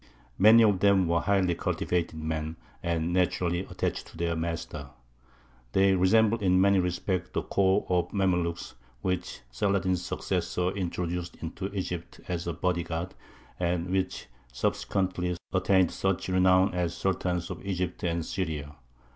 [0.39, 4.89] Many of them were highly cultivated men, and naturally attached to their master.
[5.73, 12.19] They resembled in many respects the corps of Mamlūks which Saladin's successors introduced into Egypt
[12.27, 13.13] as a body guard,
[13.59, 18.73] and which subsequently attained such renown as Sultans of Egypt and Syria.